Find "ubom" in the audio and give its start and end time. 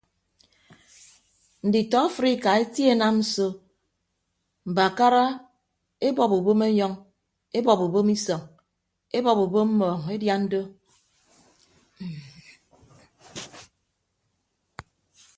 6.39-6.59, 7.85-8.07, 9.45-9.69